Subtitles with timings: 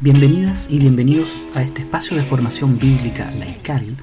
[0.00, 3.96] Bienvenidas y bienvenidos a este espacio de formación bíblica laical,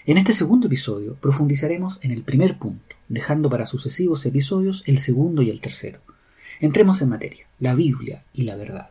[0.06, 5.42] En este segundo episodio profundizaremos en el primer punto, dejando para sucesivos episodios el segundo
[5.42, 6.00] y el tercero.
[6.60, 8.90] Entremos en materia, la Biblia y la verdad.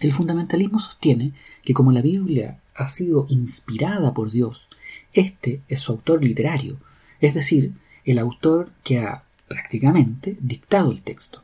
[0.00, 1.32] El fundamentalismo sostiene
[1.64, 4.68] que como la Biblia ha sido inspirada por Dios,
[5.12, 6.76] este es su autor literario,
[7.20, 7.72] es decir,
[8.04, 11.42] el autor que ha prácticamente dictado el texto.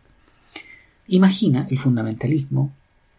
[1.06, 2.72] Imagina el fundamentalismo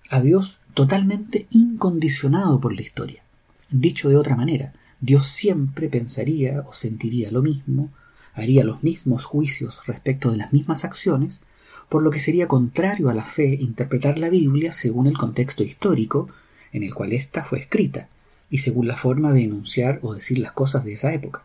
[0.09, 3.23] a Dios totalmente incondicionado por la historia.
[3.69, 7.89] Dicho de otra manera, Dios siempre pensaría o sentiría lo mismo,
[8.33, 11.41] haría los mismos juicios respecto de las mismas acciones,
[11.87, 16.29] por lo que sería contrario a la fe interpretar la Biblia según el contexto histórico
[16.71, 18.07] en el cual ésta fue escrita,
[18.49, 21.43] y según la forma de enunciar o decir las cosas de esa época.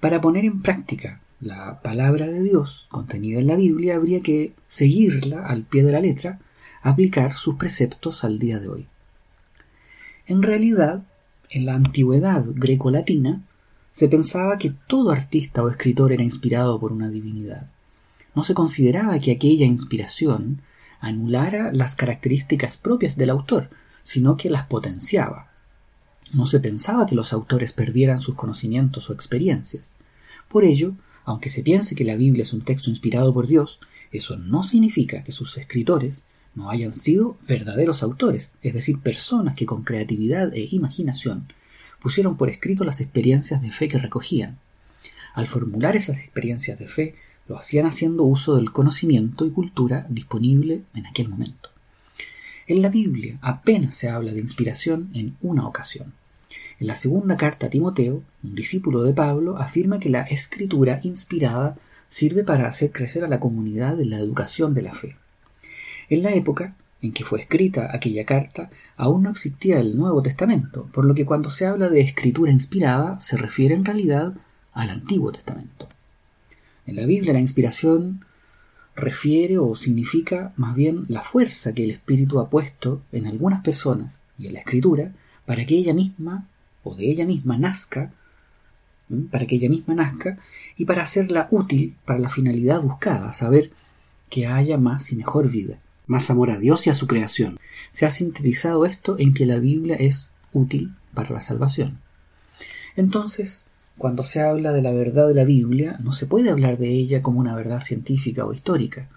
[0.00, 5.46] Para poner en práctica la palabra de Dios contenida en la Biblia habría que seguirla
[5.46, 6.40] al pie de la letra,
[6.82, 8.86] aplicar sus preceptos al día de hoy.
[10.26, 11.02] En realidad,
[11.50, 13.42] en la antigüedad greco-latina,
[13.92, 17.70] se pensaba que todo artista o escritor era inspirado por una divinidad.
[18.34, 20.62] No se consideraba que aquella inspiración
[21.00, 23.70] anulara las características propias del autor,
[24.02, 25.50] sino que las potenciaba.
[26.32, 29.92] No se pensaba que los autores perdieran sus conocimientos o experiencias.
[30.48, 33.80] Por ello, aunque se piense que la Biblia es un texto inspirado por Dios,
[34.12, 36.24] eso no significa que sus escritores
[36.54, 41.48] no hayan sido verdaderos autores, es decir, personas que con creatividad e imaginación
[42.00, 44.58] pusieron por escrito las experiencias de fe que recogían.
[45.34, 47.14] Al formular esas experiencias de fe,
[47.48, 51.70] lo hacían haciendo uso del conocimiento y cultura disponible en aquel momento.
[52.66, 56.12] En la Biblia apenas se habla de inspiración en una ocasión.
[56.80, 61.76] En la segunda carta a Timoteo, un discípulo de Pablo afirma que la escritura inspirada
[62.08, 65.16] sirve para hacer crecer a la comunidad en la educación de la fe.
[66.08, 70.88] En la época en que fue escrita aquella carta, aún no existía el Nuevo Testamento,
[70.92, 74.32] por lo que cuando se habla de escritura inspirada se refiere en realidad
[74.72, 75.88] al Antiguo Testamento.
[76.86, 78.24] En la Biblia la inspiración
[78.96, 84.18] refiere o significa más bien la fuerza que el Espíritu ha puesto en algunas personas
[84.38, 85.12] y en la Escritura
[85.44, 86.48] para que ella misma
[86.84, 88.12] o de ella misma nazca,
[89.30, 90.38] para que ella misma nazca
[90.76, 93.72] y para hacerla útil para la finalidad buscada, saber
[94.30, 97.58] que haya más y mejor vida más amor a Dios y a su creación.
[97.90, 101.98] Se ha sintetizado esto en que la Biblia es útil para la salvación.
[102.96, 103.66] Entonces,
[103.96, 107.22] cuando se habla de la verdad de la Biblia, no se puede hablar de ella
[107.22, 109.08] como una verdad científica o histórica.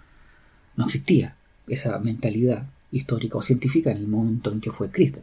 [0.76, 1.36] No existía
[1.68, 5.22] esa mentalidad histórica o científica en el momento en que fue escrita.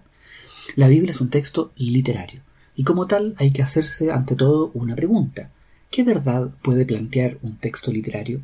[0.77, 2.41] La Biblia es un texto literario,
[2.75, 5.51] y como tal hay que hacerse ante todo una pregunta.
[5.91, 8.41] ¿Qué verdad puede plantear un texto literario?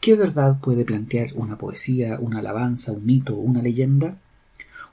[0.00, 4.16] ¿Qué verdad puede plantear una poesía, una alabanza, un mito una leyenda?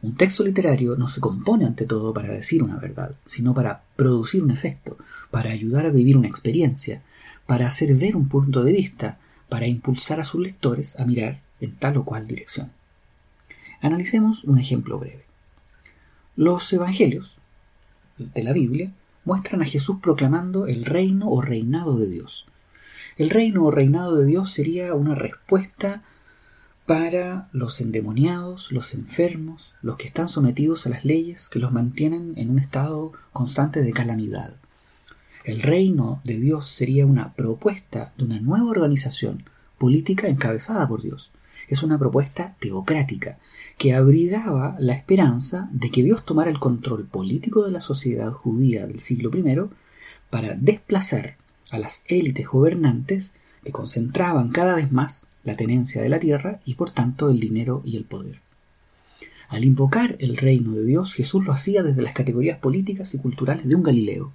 [0.02, 4.44] Un texto literario no se compone ante todo para decir una verdad, sino para producir
[4.44, 4.98] un efecto,
[5.32, 7.02] para ayudar a vivir una experiencia,
[7.46, 11.76] para hacer ver un punto de vista, para impulsar a sus lectores a mirar en
[11.76, 12.72] tal o cual dirección.
[13.80, 15.33] Analicemos un ejemplo breve.
[16.36, 17.38] Los evangelios
[18.18, 18.92] de la Biblia
[19.24, 22.48] muestran a Jesús proclamando el reino o reinado de Dios.
[23.18, 26.02] El reino o reinado de Dios sería una respuesta
[26.88, 32.34] para los endemoniados, los enfermos, los que están sometidos a las leyes que los mantienen
[32.36, 34.56] en un estado constante de calamidad.
[35.44, 39.44] El reino de Dios sería una propuesta de una nueva organización
[39.78, 41.30] política encabezada por Dios.
[41.68, 43.38] Es una propuesta teocrática
[43.78, 48.88] que abrigaba la esperanza de que Dios tomara el control político de la sociedad judía
[48.88, 49.70] del siglo I
[50.30, 51.38] para desplazar
[51.72, 53.34] a las élites gobernantes
[53.64, 57.82] que concentraban cada vez más la tenencia de la tierra y por tanto el dinero
[57.84, 58.40] y el poder.
[59.50, 63.68] Al invocar el reino de Dios, Jesús lo hacía desde las categorías políticas y culturales
[63.68, 64.32] de un Galileo.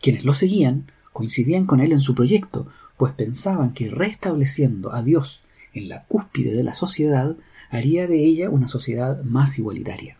[0.00, 2.66] Quienes lo seguían coincidían con él en su proyecto,
[2.96, 5.42] pues pensaban que restableciendo a Dios
[5.74, 7.36] en la cúspide de la sociedad
[7.70, 10.16] haría de ella una sociedad más igualitaria.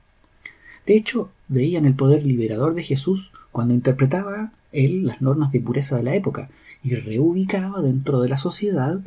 [0.87, 5.97] De hecho, veían el poder liberador de Jesús cuando interpretaba él las normas de pureza
[5.97, 6.51] de la época
[6.83, 9.01] y reubicaba dentro de la sociedad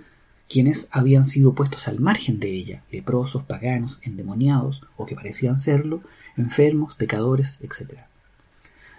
[0.49, 6.01] quienes habían sido puestos al margen de ella, leprosos, paganos, endemoniados, o que parecían serlo,
[6.37, 7.99] enfermos, pecadores, etc.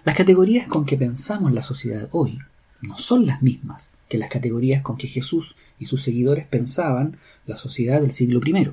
[0.05, 2.39] Las categorías con que pensamos la sociedad hoy
[2.81, 7.57] no son las mismas que las categorías con que Jesús y sus seguidores pensaban la
[7.57, 8.71] sociedad del siglo I.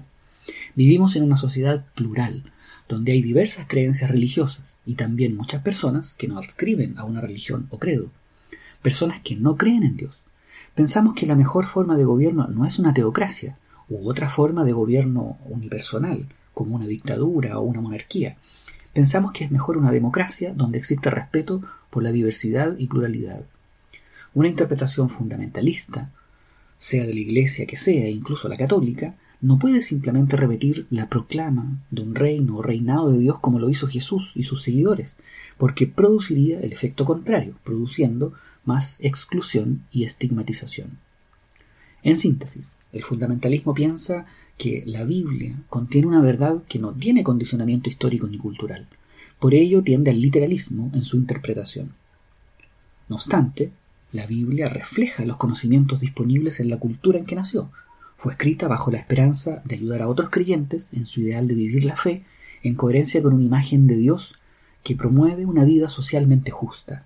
[0.75, 2.53] Vivimos en una sociedad plural,
[2.89, 7.67] donde hay diversas creencias religiosas y también muchas personas que no adscriben a una religión
[7.71, 8.11] o credo,
[8.83, 10.17] personas que no creen en Dios,
[10.77, 13.57] Pensamos que la mejor forma de gobierno no es una teocracia
[13.89, 18.37] u otra forma de gobierno unipersonal, como una dictadura o una monarquía.
[18.93, 23.41] Pensamos que es mejor una democracia donde existe respeto por la diversidad y pluralidad.
[24.35, 26.11] Una interpretación fundamentalista,
[26.77, 31.79] sea de la iglesia que sea, incluso la católica, no puede simplemente repetir la proclama
[31.91, 35.17] de un reino o reinado de Dios como lo hizo Jesús y sus seguidores,
[35.59, 38.33] porque produciría el efecto contrario, produciendo
[38.65, 40.99] más exclusión y estigmatización.
[42.03, 44.27] En síntesis, el fundamentalismo piensa
[44.59, 48.87] que la Biblia contiene una verdad que no tiene condicionamiento histórico ni cultural.
[49.39, 51.93] Por ello tiende al literalismo en su interpretación.
[53.09, 53.71] No obstante,
[54.13, 57.71] la Biblia refleja los conocimientos disponibles en la cultura en que nació.
[58.17, 61.85] Fue escrita bajo la esperanza de ayudar a otros creyentes en su ideal de vivir
[61.85, 62.25] la fe
[62.63, 64.35] en coherencia con una imagen de Dios
[64.83, 67.05] que promueve una vida socialmente justa,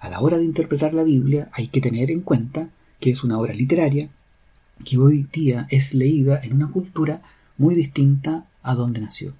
[0.00, 3.38] a la hora de interpretar la Biblia hay que tener en cuenta que es una
[3.38, 4.08] obra literaria
[4.82, 7.20] que hoy día es leída en una cultura
[7.58, 9.34] muy distinta a donde nació.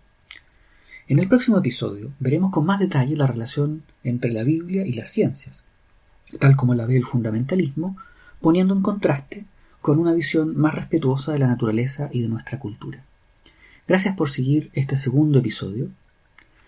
[1.09, 5.11] En el próximo episodio veremos con más detalle la relación entre la Biblia y las
[5.11, 5.65] ciencias,
[6.39, 7.97] tal como la ve el fundamentalismo,
[8.43, 9.47] poniendo en contraste
[9.81, 13.05] con una visión más respetuosa de la naturaleza y de nuestra cultura.
[13.89, 15.89] Gracias por seguir este segundo episodio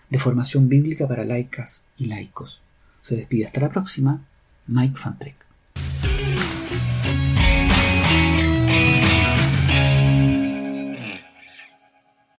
[0.09, 2.61] de Formación Bíblica para Laicas y Laicos.
[3.01, 4.21] Se despide hasta la próxima,
[4.67, 5.42] Mike Fantrek.